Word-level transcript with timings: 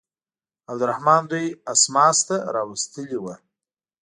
عبدالرحمن 0.69 1.21
دوی 1.31 1.45
اسماس 1.71 2.17
ته 2.27 2.35
راوستلي 2.55 3.17
وه. 3.23 3.35